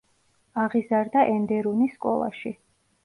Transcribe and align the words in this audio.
აღიზარდა 0.61 1.25
ენდერუნის 1.35 1.95
სკოლაში. 1.99 2.57